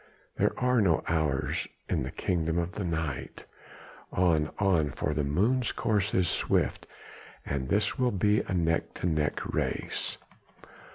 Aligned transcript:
There 0.37 0.59
are 0.59 0.81
no 0.81 1.03
hours 1.07 1.67
in 1.87 2.01
the 2.01 2.09
kingdom 2.09 2.57
of 2.57 2.71
the 2.71 2.83
night! 2.83 3.45
On, 4.11 4.49
on, 4.57 4.89
for 4.89 5.13
the 5.13 5.23
moon's 5.23 5.71
course 5.71 6.15
is 6.15 6.27
swift 6.27 6.87
and 7.45 7.69
this 7.69 7.99
will 7.99 8.09
be 8.09 8.39
a 8.41 8.53
neck 8.55 8.95
to 8.95 9.05
neck 9.05 9.41
race. 9.53 10.17